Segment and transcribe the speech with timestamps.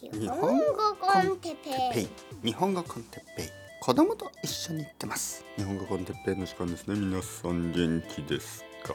[0.00, 2.08] 日本語コンテッペイ。
[2.44, 3.46] 日本語コンテッペイ。
[3.80, 5.44] 子供と一緒に行ってます。
[5.56, 6.94] 日本語コンテッペイの時間ですね。
[6.94, 8.94] 皆さん元気ですか？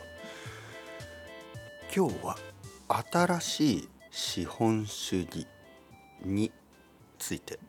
[1.93, 2.37] 今日は
[3.11, 5.45] 新しい資本主義
[6.23, 6.53] に
[7.19, 7.59] ついて。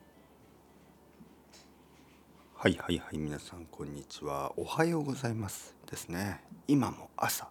[2.55, 4.53] はいはいはい皆さんこんにちは。
[4.57, 6.41] おはようございますですね。
[6.69, 7.49] 今も朝、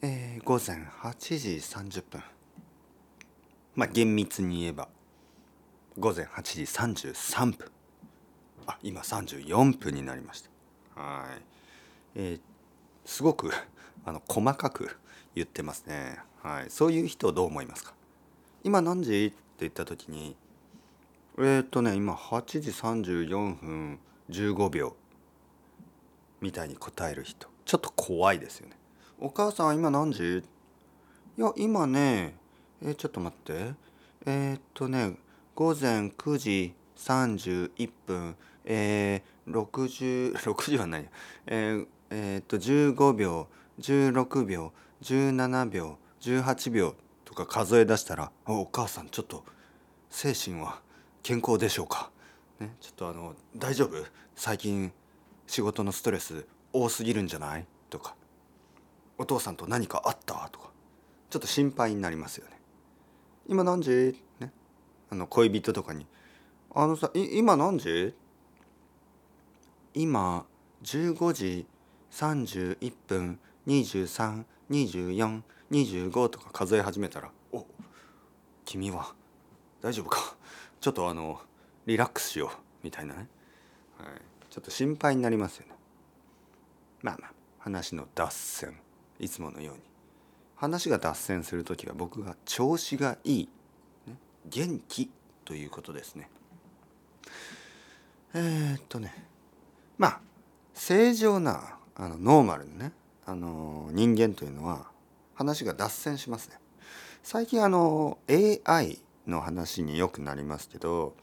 [0.00, 2.22] えー、午前8時30分
[3.76, 4.88] まあ厳密に言えば
[5.98, 6.62] 午前8時
[7.12, 7.70] 33分。
[8.66, 10.42] あ今34分になりまし
[10.94, 11.00] た。
[11.00, 11.42] はい、
[12.16, 12.40] えー、
[13.04, 13.52] すごく
[14.04, 14.96] あの細かく
[15.34, 16.18] 言ってますね。
[16.42, 16.66] はい。
[16.70, 17.92] そういう人どう思いますか？
[18.64, 20.34] 今何時って言った時に
[21.38, 23.98] えー、っとね今8時34分
[24.30, 24.96] 15秒。
[26.40, 27.48] みたいに答える人。
[27.64, 28.76] ちょっと怖いですよね。
[29.18, 30.38] お母さん今何時？
[31.38, 32.34] いや今ね
[32.82, 33.74] えー、ちょっと待って。
[34.26, 35.16] えー、っとね
[35.54, 38.36] 午前9時31分。
[38.68, 41.08] えー、60 60 はない
[41.46, 43.46] えー、えー、っと15秒
[43.78, 49.44] 16秒17秒18秒とか数え出したらお母さんちょっと
[50.10, 50.80] 精神は
[51.22, 52.10] 健康でしょうか、
[52.58, 54.04] ね、ちょっとあの大丈夫？
[54.34, 54.92] 最近
[55.46, 57.66] 仕事のストレス多すぎるんじゃない？
[57.88, 58.16] とか。
[59.16, 60.48] お父さんと何かあった？
[60.50, 60.70] とか。
[61.30, 62.55] ちょっと心配になりますよね。
[63.48, 64.20] 今何時？
[64.40, 64.52] ね。
[65.10, 66.06] あの恋人とかに
[66.74, 68.14] 「あのさ今何時?」
[69.94, 70.44] 今
[70.82, 71.66] 15時
[72.10, 77.64] 31分232425とか数え始めたら「お
[78.64, 79.14] 君は。
[79.80, 80.36] 大丈夫か？
[80.80, 81.40] ちょっとあの
[81.86, 82.50] リラックスしよう」
[82.82, 83.28] みたいなね、
[83.98, 84.08] はい、
[84.50, 85.74] ちょっと心配になりますよね。
[87.02, 88.80] まあまあ話の脱線。
[89.18, 89.82] いつものように。
[90.56, 93.48] 話が脱線する時は僕が調子がいい、
[94.48, 95.10] 元気
[95.44, 96.28] ということですね。
[98.34, 99.14] えー、っとね
[99.96, 100.20] まあ
[100.74, 102.92] 正常なあのノーマルなね
[103.24, 104.86] あの人間というのは
[105.34, 106.58] 話が脱線しますね。
[107.22, 111.14] 最近あの AI の話によくなりますけど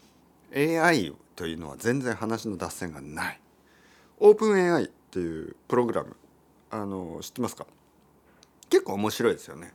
[0.55, 3.39] AI というのは全然話の脱線がない。
[4.19, 6.16] オープン AI っていうプログラム
[6.69, 7.66] あの知ってますか？
[8.73, 9.72] 結構面白いですよね。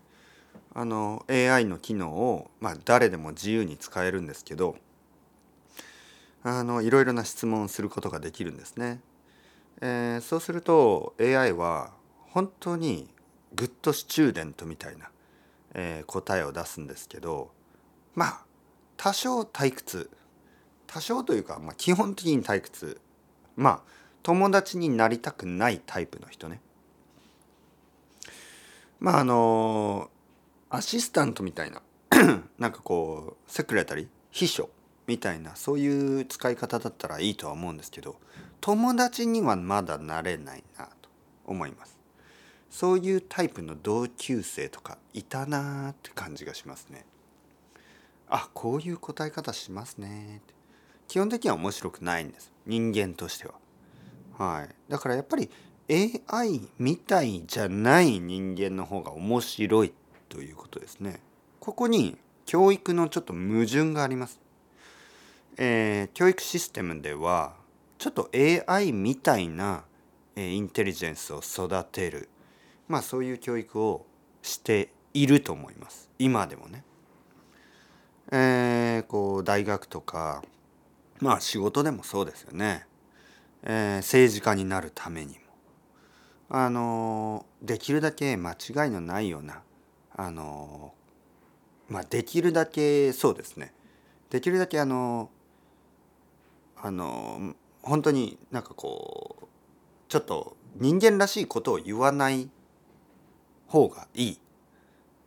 [0.74, 4.76] あの AI の機能を、まあ、誰でも自由に使えるんですけど
[6.42, 9.00] あのいろいろな質問をすることができるんですね。
[9.80, 11.92] えー、そうすると AI は
[12.32, 13.08] 本当に
[13.54, 15.10] good student みたいな、
[15.74, 17.52] えー、答えを出すんですけど
[18.16, 18.40] まあ
[18.96, 20.10] 多少退屈
[20.88, 23.00] 多少というか、まあ、基本的に退屈
[23.54, 23.80] まあ
[24.24, 26.60] 友達になりたくないタイプの人ね
[29.00, 30.10] まああの
[30.70, 31.82] アシスタントみたいな
[32.58, 34.70] なんかこう secretary 秘書
[35.06, 38.16] みたいなそういう使い方だったらいいとは思うんですけど
[38.60, 41.08] 友達にはまだなれないなと
[41.46, 41.98] 思います。
[42.70, 47.06] そういうタイプの同級生とかいたなって感じがしますね。
[48.28, 50.54] あこういう答え方しますねって。
[51.06, 52.52] 基本的には面白くないんです。
[52.66, 53.54] 人間としては。
[54.36, 54.68] はい。
[54.88, 55.50] だからやっぱり
[55.90, 59.94] AI みたいじゃない人間の方が面白い
[60.28, 61.20] ということですね。
[61.60, 64.38] ここに教育のちょっと矛盾があります。
[65.56, 67.54] えー、教育システムでは
[67.96, 69.84] ちょっと AI みたいな、
[70.36, 72.28] えー、インテリジェンスを育てる
[72.86, 74.06] まあそういう教育を
[74.42, 76.10] していると思います。
[76.18, 76.84] 今でもね。
[78.30, 80.42] えー、こう大学とか
[81.18, 82.86] まあ仕事でもそうですよね。
[83.62, 85.47] えー、政治家になるためにも
[86.50, 89.62] あのできるだけ間違いのないような
[90.16, 90.94] あの
[91.88, 93.72] まあできるだけそうですね。
[94.30, 95.30] できるだけあの
[96.76, 99.46] あの本当になんかこう
[100.08, 102.48] ちょっと人間らしいことを言わない
[103.66, 104.40] 方がいい。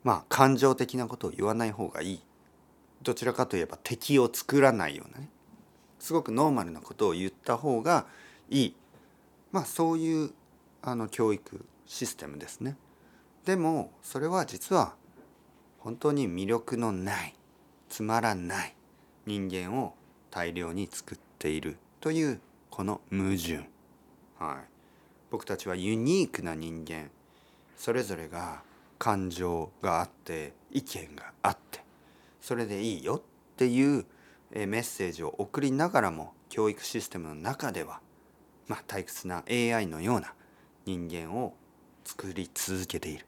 [0.04, 2.22] まあ感情的なことを言わない方がいい。
[3.04, 5.30] どちらかといえば敵を作らないようなね。
[6.00, 8.06] すごくノーマルなことを言った方が
[8.50, 8.76] いい。
[9.52, 10.32] まあそういう
[10.82, 12.78] あの教育システムですね。
[13.46, 14.96] でもそれは実は
[15.80, 17.34] 本当に魅力のない
[17.90, 18.76] つまらない
[19.26, 19.96] 人間を
[20.30, 22.40] 大量に作っているという
[22.70, 23.70] この矛盾。
[24.40, 24.56] はい、
[25.30, 27.12] 僕たちはユニークな人間
[27.78, 28.64] それぞれが
[28.98, 31.84] 感情があって意見があって
[32.40, 33.22] それでいいよっ
[33.56, 34.06] ていう
[34.52, 38.00] メッセージを送りながらも教育システムの中では
[38.68, 40.34] まあ退屈な AI のような
[40.86, 41.54] 人間を
[42.04, 43.26] 作り続けている、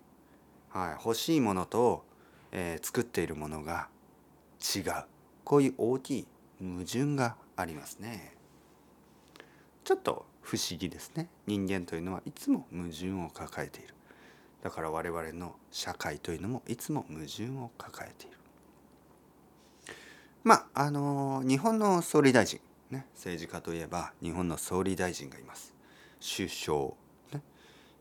[0.70, 2.04] はい、欲しいものと、
[2.52, 3.88] えー、作っているものが
[4.76, 4.84] 違う。
[5.44, 6.28] こういう大きい
[6.60, 8.36] 矛盾がありますね。
[9.84, 11.28] ちょっと不思議ですね。
[11.46, 13.94] 人間というのはいつも矛盾を抱えている。
[14.62, 18.38] だから我々の社会というのもいつも矛盾を抱えている。
[20.44, 22.60] まああの日本の総理大臣
[22.90, 23.06] ね。
[23.16, 25.74] 政治家といえば日本の総理大臣がいます。
[26.22, 26.94] 首相、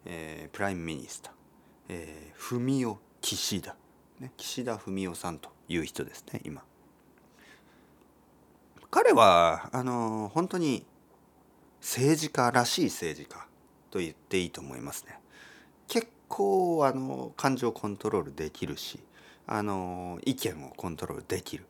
[0.04, 1.32] えー、 Prime Minister、
[1.90, 3.76] えー、文雄岸田、
[4.20, 6.62] ね、岸田文雄さんという人ですね今
[8.90, 10.84] 彼はあの本当に
[11.80, 13.46] 政治家らしい政治家
[13.90, 15.18] と言っていいと思いますね。
[15.88, 19.00] 結構あの感情コントロールできるし
[19.46, 21.64] あの意見をコントロールできる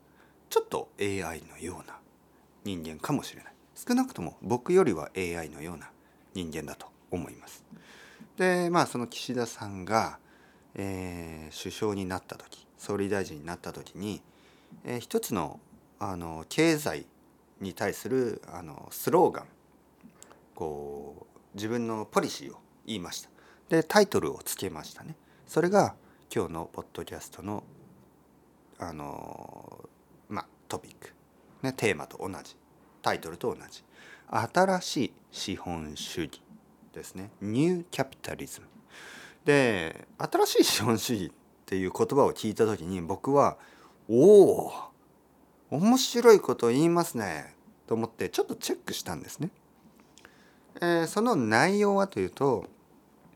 [0.49, 1.97] ちょっと AI のような
[2.63, 5.89] 人間かもしれない少なくとも僕よりは AI のような
[6.33, 7.63] 人間だと思います。
[8.37, 10.17] でまあその岸田さんが、
[10.75, 14.21] えー、首相になった時総理大臣になった時に、
[14.83, 15.59] えー、一つの
[15.99, 17.05] あの経済
[17.61, 19.45] に対するあのスローガン
[20.55, 23.29] こう自分のポリシーを言いました。
[23.69, 25.15] でタイトルをつけましたね。
[25.47, 25.95] それが
[26.33, 27.63] 今日のポッドキャストの
[28.79, 29.87] あの
[30.27, 31.13] まあトピック、
[31.61, 32.57] ね、テーマと同じ。
[33.01, 33.83] タイトルと同じ。
[34.29, 36.41] 新しい資本主義。
[36.93, 37.31] ですね。
[37.41, 38.67] ニューキャピタリズム
[39.45, 41.31] で新しい資本主義っ
[41.65, 43.57] ていう言葉を聞いた時に僕は
[44.07, 44.71] おお
[45.69, 47.55] 面白いことを言いますね
[47.87, 49.49] と思ってちょっとチェックしたんですね。
[50.81, 52.65] えー、その内容はというと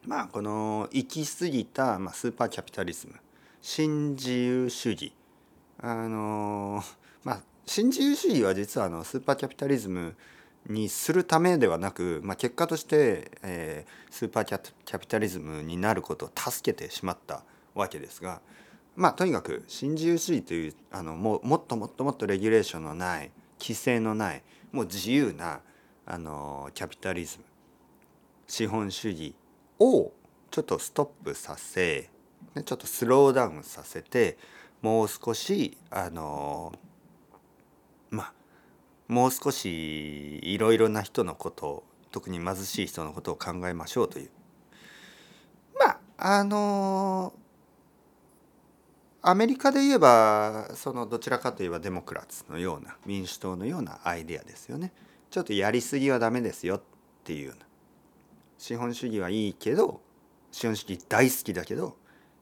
[0.06, 3.16] まあこの行き過ぎた、まあ、スーパーキャピタリズム
[3.62, 5.14] 新自由主義。
[5.80, 6.84] あの
[7.24, 10.16] まあ新自由主義は実はあのスーパーキャピタリズム
[10.68, 17.44] にするためではなく、まあ、結果として、えー、スーパーキャキャピタリズムになることを助けてしまった
[17.74, 18.42] わけですが
[18.96, 25.62] まあとにかく新自由主義というあのももっともっともっとレギュレーションのない規制のないもう自由な
[26.06, 27.44] あのキャピタリズム
[28.48, 29.36] 資本主義
[29.80, 30.12] を
[30.50, 32.10] ちょっとストップさせ
[32.54, 34.38] ちょっとスローダウンさせて
[34.82, 36.74] もう少しあの
[39.08, 44.30] もう少しいろいろな人のこと特に貧しい人のことを考えましょうという
[45.80, 46.00] まあ
[46.40, 47.34] あの
[49.22, 54.94] アメリカで言えばそのどちらかといえばデモクラツのような民主党のようなアイデアですよね。
[55.30, 56.82] ちょっとやりすぎはダメですよっ
[57.26, 57.54] ていう
[58.58, 60.00] 資本主義はいいけど
[60.52, 61.98] 資本主義大好きだけど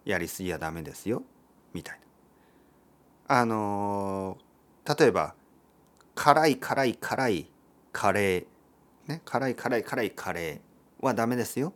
[0.05, 1.23] やりすぎはダメですよ
[1.73, 1.99] みたい
[3.27, 3.39] な。
[3.39, 4.37] あの
[4.97, 5.33] 例えば
[6.15, 7.51] 辛い辛い辛い
[7.91, 8.45] カレー
[9.07, 11.73] ね辛い辛い辛いカレーはダメですよ。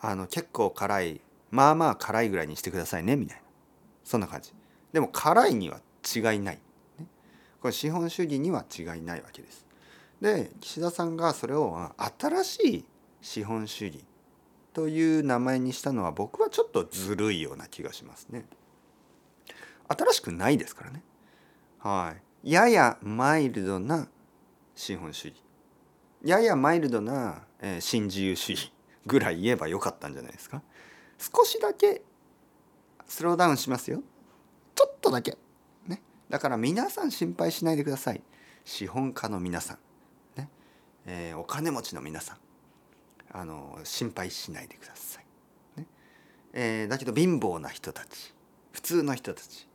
[0.00, 1.20] あの結構辛い
[1.50, 3.42] まあまあ辛いぐらいにしてくださいねみたいな
[4.04, 4.52] そんな感じ。
[4.92, 5.80] でも辛いには
[6.14, 6.58] 違いない。
[6.98, 7.06] ね、
[7.60, 9.66] これ資本主義には違いないわけです。
[10.20, 11.90] で岸田さんがそれを
[12.20, 12.84] 新しい
[13.20, 14.04] 資本主義
[14.72, 18.46] という名前にしたのは僕はちょっとずるいような気がしますね。
[19.88, 21.02] 新しくないですからね。
[21.78, 22.22] はい。
[22.42, 24.08] ややマイルドな
[24.74, 25.42] 資本主義。
[26.24, 28.72] ややマイルドな、えー、新自由主義
[29.06, 30.62] ぐらい言えばよかったんじゃないですか。
[31.18, 32.02] 少しだけ
[33.06, 34.02] スローダウンしますよ。
[34.74, 35.36] ちょっとだけ。
[35.86, 36.02] ね。
[36.28, 38.22] だから皆さん心配しないでください。
[38.64, 39.78] 資本家の皆さん。
[40.36, 40.48] ね。
[41.06, 42.36] えー、お金持ちの皆さん。
[43.34, 45.24] あの心配しないでください。
[45.80, 45.86] ね
[46.52, 48.34] えー、だけど貧乏な人たち
[48.72, 49.68] 普通の人たち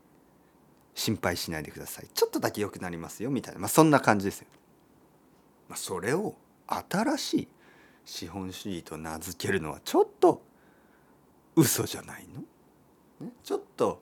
[0.97, 2.07] 心配しないでください。
[2.11, 4.47] ちょっとだけ良くなりますよみたいな、まあ、そんな感じですよ。
[5.69, 6.33] まあ、それを
[6.65, 7.47] 新しい
[8.03, 10.41] 資本主義と名付けるのはちょっと
[11.55, 12.41] 嘘じゃないの、
[13.27, 14.01] ね、ちょっと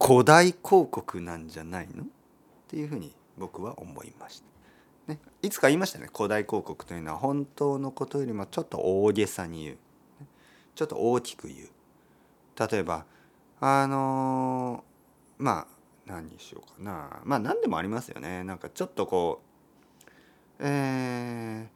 [0.00, 2.04] 古代広告なんじゃないの？
[2.04, 2.06] っ
[2.68, 4.42] ていうふうに僕は思いまし
[5.06, 5.12] た。
[5.12, 6.08] ね、いつか言いましたね。
[6.14, 9.76] 古代広告というのは本当のことよりもちょっと大げさに言う。
[10.76, 11.68] ちょっと大きく言う。
[12.70, 13.06] 例えば
[13.60, 15.75] あのー、まあ
[16.06, 17.20] 何にしようかな。
[17.24, 18.44] まあ何でもありますよね。
[18.44, 19.46] なんかちょっとこう
[20.58, 21.68] え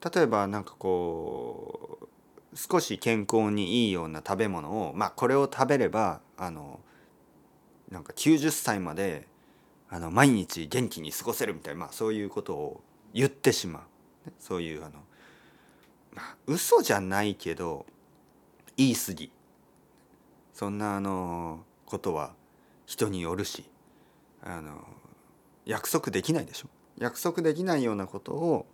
[0.00, 6.80] ー、例えばなんかこう少し健康にいいような食べ物をまあこれを食べればあの
[7.90, 9.26] なんか90歳まで
[9.88, 12.80] あの毎日元気に過ごせるみたいな、まあ、そういうことを
[13.14, 13.82] 言ってしまう、
[14.28, 14.92] ねそういうあの
[16.12, 17.86] まあ嘘じゃないけど
[18.76, 19.30] 言い過ぎ。
[20.52, 22.32] そんなあのことは
[22.86, 23.64] 人によるし。
[24.46, 24.86] あの
[25.64, 28.66] 約束できないでしょ約束できないようなことを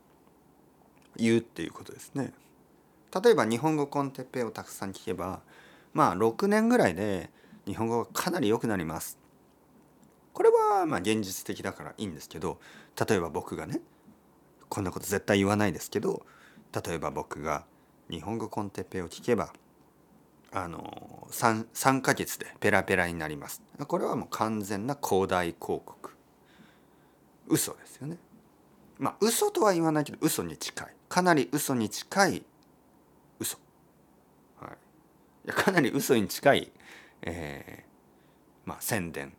[1.16, 2.32] 言うっていうことですね。
[3.22, 5.40] 例えば日本語コンテッペをたくさん聞けば
[5.92, 7.30] まあ6年ぐらいで
[7.66, 9.18] 日本語がかなり良くなります
[10.32, 12.58] これはまあ現実的だからいいんですけど
[13.06, 13.80] 例えば僕がね
[14.70, 16.24] こんなこと絶対言わないですけど
[16.74, 17.66] 例えば僕が
[18.10, 19.52] 日本語コンテッペを聞けば
[20.54, 23.62] あの 3, 3ヶ月でペラペラになります。
[23.86, 26.10] これはもう完全な広大広告。
[27.48, 28.18] 嘘ですよね。
[28.98, 30.94] まあ嘘とは言わないけど嘘に近い。
[31.08, 32.44] かなり嘘に近い。
[33.38, 33.58] 嘘。
[34.60, 34.70] はい。
[35.46, 36.72] いやかなり嘘に近い、
[37.22, 39.32] えー、まあ宣伝。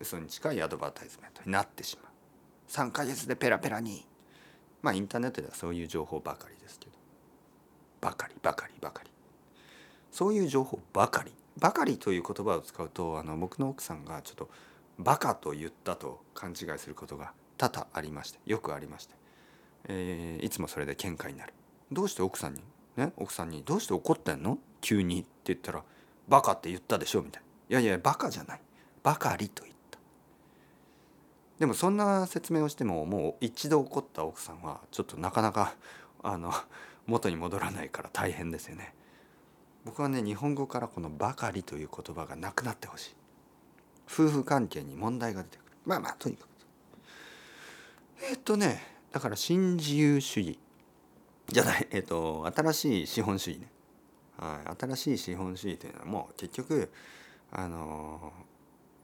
[0.00, 2.12] 嘘に近いアドバタイズメントになってしまう。
[2.70, 4.06] 3ヶ月でペラペラに。
[4.80, 6.92] まあインターネットではそういう情報ばかりですけど。
[8.00, 9.13] ばかりばかりばかり。
[10.14, 11.32] そういう情報ばかり。
[11.58, 14.48] ばかりという言葉を使うとあの僕の奥さんがちょっと
[14.96, 19.14] バカと言ったと勘違いすることが多々ありましてよくありまして、
[19.88, 21.52] えー、いつもそれで喧嘩になる。
[21.90, 22.62] どうして奥さんに？
[22.96, 23.12] ね？
[23.16, 24.58] 奥さんに「どうして怒ってんの？
[24.80, 25.82] 急に」って言ったら
[26.28, 28.60] 「バカって言ったでしょ」みたいな「いやいやバカじゃない。
[29.02, 29.98] ばかりと言った」
[31.58, 35.74] でもそんな説明をしてももう一度怒った奥さんはちょっとなかなか
[36.22, 36.52] あの
[37.06, 38.94] 元に戻らないから大変ですよね。
[39.84, 43.14] 僕はね日本語からこの「ばかり」という言葉がなくなってほしい。
[44.06, 45.72] 夫婦関係に問題が出てくる。
[45.84, 46.48] まあまあとにかく。
[48.22, 50.58] えっとねだから新自由主義
[51.48, 53.70] じゃない えっと新しい資本主義ね。
[54.36, 56.90] はい、新しい資本主義というのはもう結局
[57.52, 58.32] あの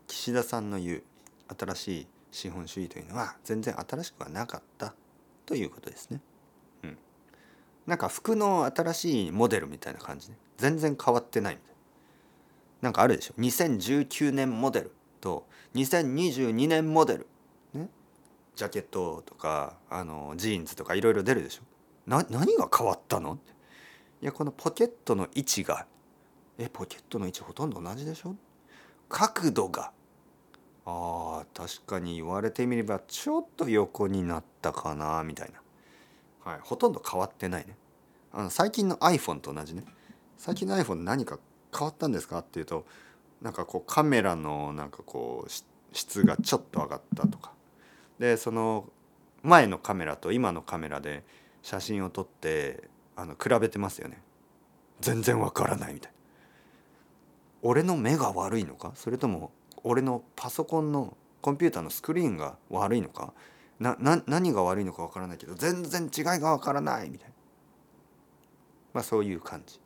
[0.08, 1.02] 岸田さんの言う
[1.56, 4.94] 新しい資本主義というのは全然新しくはなかった
[5.46, 6.20] ということですね。
[7.86, 10.36] なんか服の新しいモデルみたいな感じね。
[10.58, 11.76] 全然変わってないみたいな。
[12.82, 13.34] なんかあるでしょ。
[13.38, 17.26] 2019年モデルと2022年モデル、
[17.74, 17.88] ね、
[18.56, 21.62] ジャケットとかあのジーンズとかいろいろ出るでしょ。
[22.06, 23.38] な何が変わったの？
[24.22, 25.86] いやこのポケットの位置が
[26.58, 28.34] えポケットの位置ほとんど同じでしょ？
[29.08, 29.92] 角度が。
[30.86, 35.60] あ確かに言われてみればちょっと横になったかなみたいな、
[36.50, 37.76] はい、ほとんど変わってないね。
[38.32, 39.84] あの最近の iPhone と同じね。
[40.36, 41.38] 最近の iPhone 何か
[41.72, 42.86] 変わったんですかっていうと
[43.40, 45.50] なんかこうカメラのなんかこう
[45.92, 47.52] 質がちょっと上がったとか。
[48.18, 48.88] でその
[49.42, 51.24] 前のカメラと今のカメラで
[51.62, 54.20] 写真を撮ってあの比べてますよね。
[55.00, 56.12] 全然わからないみたい。
[57.62, 58.92] 俺の目が悪いのか？
[58.96, 59.52] それとも
[59.84, 63.32] 俺のパソコンのコンピューターのスクリーンが悪いのか？
[63.80, 67.34] なな何が悪いのかわからないけど全然違いがわからないみたいな、
[68.92, 69.80] まあ、そういう感じ。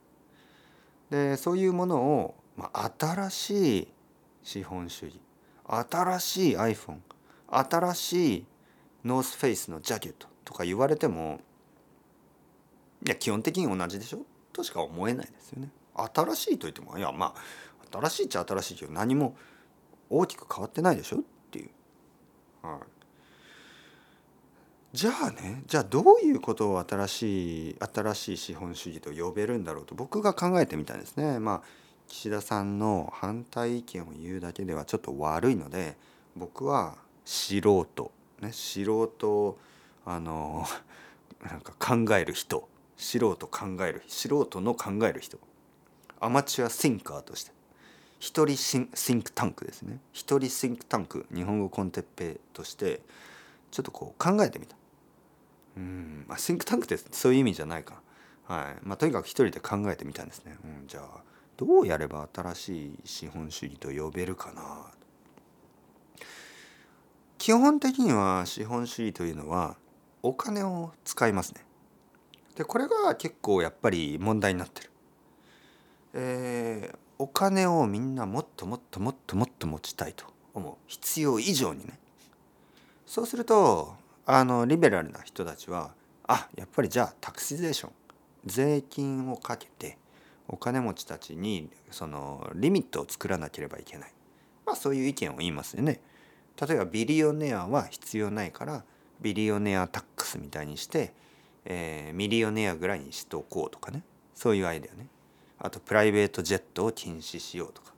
[1.10, 3.88] でそういうものを、まあ、新しい
[4.42, 5.20] 資本主義
[5.66, 6.98] 新しい iPhone
[7.48, 8.46] 新しい
[9.04, 11.40] ノースフェイスのジャケットとか言われても
[13.06, 14.26] いや基本的に同じでしょ？
[14.52, 15.70] としか思えないですよね。
[16.14, 19.36] 新しいと言ってもいやまあ新しいっちゃ新しいけど何も
[20.10, 21.18] 大きく変わってないでしょ？
[21.18, 21.20] っ
[21.50, 21.70] ていう。
[22.66, 22.78] はい、
[24.94, 31.40] じゃあねじゃあどういうことを新しい新しい資本主義と呼べるんだろうと僕が考えてみたんですね。
[31.40, 31.62] まあ
[32.06, 35.96] 岸田さんの反対意見を言うだけではちょっと悪いので
[36.36, 39.58] 僕は素人ね素人
[40.06, 40.64] あの
[41.42, 45.40] なんか考える人素人考える素人の考える人
[46.20, 47.50] アマチュアシンカーとして
[48.20, 53.00] 一人シンシンクタンクですね一人シンクタンク日本語コンテッペとして
[53.72, 54.76] ちょっとこう考えてみた
[55.76, 56.26] うん。
[56.28, 58.00] あシンクタンクってそういう意味じゃないか。
[58.46, 58.86] はい。
[58.86, 61.22] まあとにかく一人で考えてみたんですね、うん、じゃあ
[61.56, 64.86] どうやれば新しい資本主義と呼べるかな。
[67.38, 69.76] 基本的には資本主義というのは
[70.22, 71.64] お金を使いますね。
[72.56, 74.90] でこれが結構やっぱり問題になってる。
[76.14, 80.74] えー、お金をみんなもっともっともっともっと持ちたいと思う。
[80.86, 81.98] 必要以上にね。
[83.06, 83.94] そうすると
[84.26, 85.92] あのリベラルな人たちは
[86.26, 87.92] あやっぱりじゃあタクシゼーション
[88.46, 89.98] 税金をかけて
[90.48, 94.12] お金持ちたちにそのリミットを作らなければいけない。
[94.66, 96.00] まあそういう意見を言いますよね。
[96.60, 98.84] 例えばビリオネアは必要ないから
[99.20, 101.12] ビリオネアタックスみたいにして
[101.64, 104.02] えー、ミリオネアぐらいにしておこうとかね。
[104.34, 105.08] そういうアイデアね。
[105.58, 107.92] あとプライベートジェットを禁止しようとか。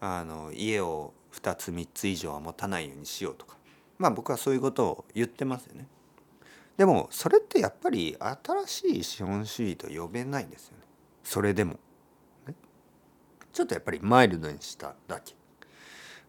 [0.00, 3.56] あの家を2つ3つ以上は持たないようにしようとか。
[3.98, 5.86] まあ僕はそういうことを言ってますよね。
[6.76, 10.84] でもそれってやっぱり新しい資本主義と呼べないんですよね。
[11.22, 11.78] それでも。
[12.46, 12.54] ね、
[13.52, 15.34] ちょっとやっぱりマイルドにしただけ。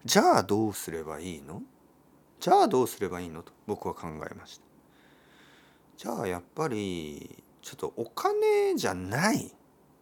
[0.04, 1.62] じゃあどうすればいいの？
[2.38, 3.42] じゃあどうすればいいの？
[3.42, 4.66] と僕は考えました。
[5.96, 9.50] じゃあやっぱりちょっとお金じゃない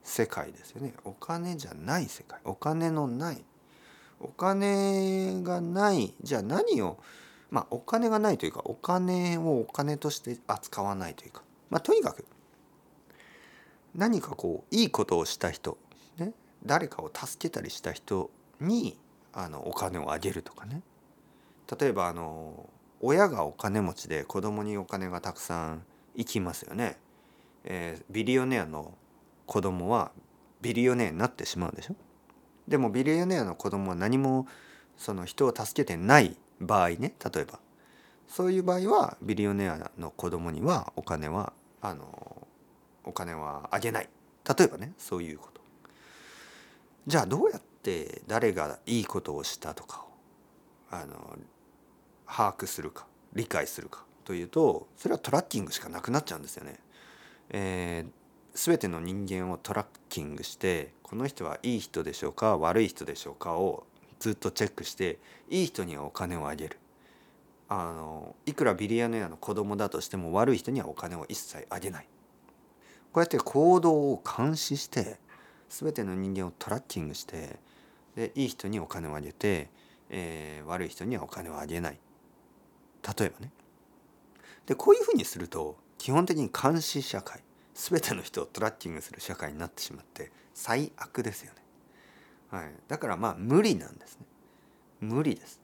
[0.03, 3.43] 世界ですよねお金じゃない世界お金のない
[4.21, 6.99] お金がないじゃあ何を
[7.55, 11.43] まあお金がないというかお金をお金として扱わないというか。
[11.71, 12.25] まあとにかく
[13.95, 15.79] 何かこういいことをした人、
[16.19, 16.33] ね、
[16.67, 18.29] 誰かを助けたりした人
[18.61, 18.99] に
[19.33, 20.83] あのお金をあげるとかね。
[21.79, 22.69] 例えばあの
[23.01, 25.85] 親がお金持ちで子供にお金がたくさん
[26.17, 26.97] 行きますよね、
[27.65, 28.93] えー、ビリオネアの
[29.47, 30.11] 子供は
[30.61, 31.95] ビリオネアになってしまうでしょ。
[32.67, 34.49] でもビリオネアの子供は何も
[34.97, 37.59] その人を助けてない場合ね例えば。
[38.27, 42.49] そういう場合はビリオネアの子供にはお金はあの
[43.05, 44.09] お金はあげない。
[44.59, 45.61] 例えばねそういうこと。
[47.07, 50.09] じゃあどうやって誰がいいことをしたとかを
[50.91, 51.39] あの
[52.27, 56.79] 把握するか理解するかというとそれはトラッキングしかなくなっちゃうんですよね。
[57.51, 58.11] えー、
[58.55, 63.85] 全ての人間をトラッキングしてこの人はいい人でしょうか悪い人でしょうかを
[64.25, 65.19] ずっとチェックして
[65.51, 66.79] いい人にはお金をあげる。
[67.69, 72.09] あのいくらビリヤネアの子供だとしても悪い人にはお金を一切あげない。
[73.13, 75.19] こうやって行動を監視して
[75.69, 77.59] 全ての人間をトラッキングして
[78.17, 79.69] でいい人にお金をあげて、
[80.09, 82.01] えー、悪い人にはお金をあげない。
[83.19, 83.53] 例えばね。
[84.65, 87.43] でこういうふうにすると基本的に監視社会
[87.75, 91.64] 全ての人をトラッキングする社会になってしまって最悪ですよね。
[92.51, 94.27] はい、だからまあ無理なんですね。
[95.01, 95.61] 無理です。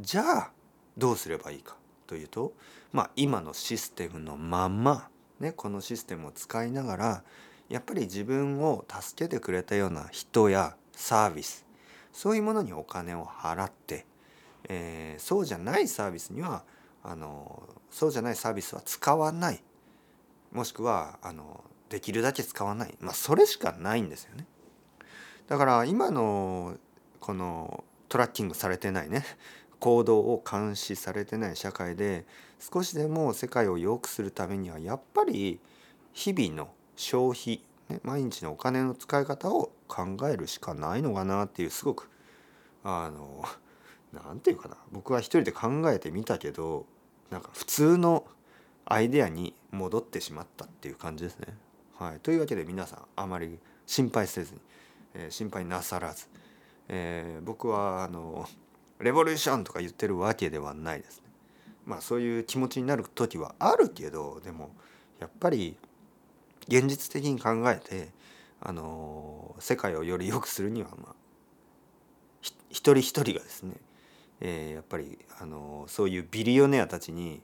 [0.00, 0.50] じゃあ
[0.96, 2.52] どうすればいいかというと
[2.92, 5.08] まあ今のシステムのまま、
[5.40, 7.24] ね、このシステムを使いながら
[7.68, 11.66] やっぱり自分を助けてくれたような人やサービス
[12.12, 14.06] そういうものにお金を払って、
[14.68, 16.62] えー、そうじゃないサービスには
[17.02, 19.62] あのそうじゃないサービスは使わない
[20.52, 24.46] もしくはあのできるだけ使わないまあそれしかないんですよね。
[25.48, 26.76] だから今の
[27.20, 29.24] このトラッキングされてないね。
[29.78, 32.24] 行動を監視されてない社会で
[32.58, 35.60] 少しでも世界を良くするためにはやっぱり
[36.14, 42.08] 日々の消費、ね、毎日のお金の使い方を考えるしかないのかなっていうすごく
[42.82, 43.44] あの
[44.14, 44.78] 何て言うかな。
[44.92, 46.86] 僕は一人で考えてみたけど
[47.30, 48.24] なんか普通の
[48.86, 51.56] アイデアに戻ってしまったっていう感じですね。
[51.98, 54.60] はい、というわけで皆さんあまり心配せずに、
[55.16, 56.26] え、心配なさらず、
[56.88, 58.48] えー、僕はあの
[59.00, 61.24] レボリューションとか言ってるわけではないですね。
[61.84, 64.70] まあそういう気持ちになる時はあるけどでも
[65.20, 65.76] やっぱり
[66.68, 68.08] 現実的に考えて
[68.60, 71.14] あの世界をより良くするにはまあ
[72.70, 73.74] 一人一人がですね、
[74.40, 77.40] えー、やっぱりあのそういうビリオネアたちに、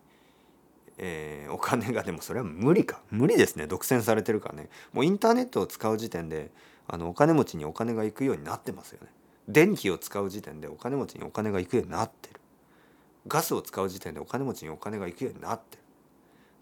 [0.99, 3.01] えー、お金がでもそれは無理か。
[3.11, 3.67] 無理ですね。
[3.67, 4.69] 独占されてるからね。
[4.93, 6.51] もうインターネットを使う時点で
[6.89, 9.09] あのお金持ちにお金が行くようになってますよね。
[9.49, 12.41] 電気を使う時点でお金持ちにお金が行くようになってる。
[13.27, 15.79] ガスを使う時点でお金持ちにお金が行くようになって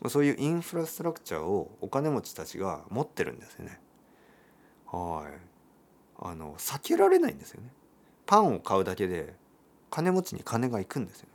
[0.03, 0.11] る。
[0.11, 3.81] そういうインフラストラクチャーをお金持ちたちが持ってるんですよね。
[4.87, 5.51] はい。
[6.23, 7.69] あの避けられないんですよね。
[8.27, 9.35] パンを買うだけで
[9.91, 11.27] 金持ちに金が行くんですよ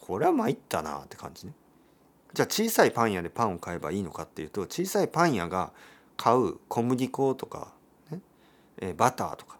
[0.00, 1.54] これは参ったなって感じね。
[2.34, 5.72] じゃあ小さいパン屋でパンを買えばいいのかっていうと小さいパン屋が
[6.18, 7.72] 買う小麦粉とか、
[8.10, 8.20] ね
[8.82, 9.58] えバターとか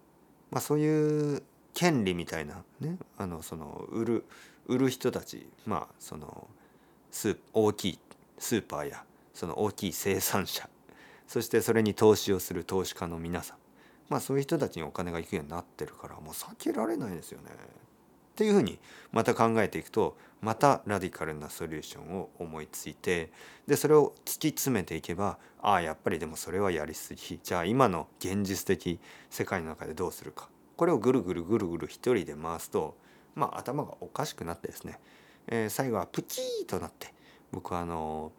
[0.50, 1.42] まあ、そういう
[1.74, 4.24] 権利みたいなねあのその売る
[4.66, 6.48] 売る人たちまあその
[7.10, 7.98] ス大きい
[8.38, 10.68] スーパーやその大きい生産者
[11.26, 13.56] そしてそれに投資をする投資家の皆さん
[14.08, 17.50] まあそういう人たちにお金が行くようになってるからもう避けられないですよね。
[18.38, 18.78] っていうふうに
[19.10, 23.32] また考えていくとまたラディカルなソリューションを思いついて
[23.66, 32.96] でそれを突き詰めていけばああやっぱりでもそれはやりすぎじゃあ今の現実的世界の中でどうするかこれをぐるぐるぐるぐる一人で回すと
[33.34, 35.00] まあ頭がおかしくなってですね、
[35.48, 37.12] えー、最後はプチーとなって
[37.50, 38.30] 僕はあの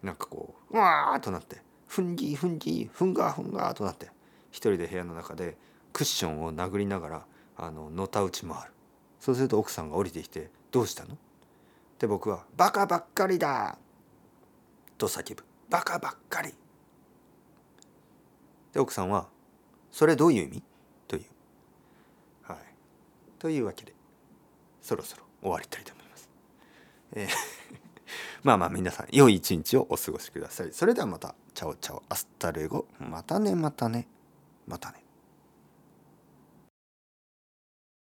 [0.00, 1.56] ー、なんかこううわーとなって
[1.88, 4.12] ふんぎふんぎふんがふんがとなって
[4.52, 5.56] 一人で部屋の中で
[5.92, 7.24] クッションを殴りながら
[7.56, 8.72] あののたうち回る。
[9.20, 11.16] そうすると奥さんが降りてきて「どうしたの?」
[11.98, 13.78] で僕は「バカばっかりだ!」
[14.98, 16.54] と叫ぶ「バカばっかり!」
[18.72, 19.28] で奥さんは
[19.92, 20.62] 「それどういう意味?」
[21.08, 21.24] という
[22.42, 22.58] はい
[23.38, 23.94] というわけで
[24.80, 26.28] そろそろ終わりたいと思います。
[27.12, 27.30] えー
[28.42, 30.72] まあまあ皆さん良い一日をお過ごしください。
[30.72, 34.08] それではまた ciao ciao hasta luego またねまたね
[34.66, 34.99] またね。